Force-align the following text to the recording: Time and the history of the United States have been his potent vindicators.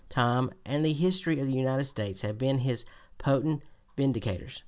Time 0.09 0.49
and 0.65 0.83
the 0.83 0.93
history 0.93 1.39
of 1.39 1.45
the 1.45 1.53
United 1.53 1.85
States 1.85 2.21
have 2.21 2.35
been 2.39 2.57
his 2.57 2.85
potent 3.19 3.61
vindicators. 3.95 4.59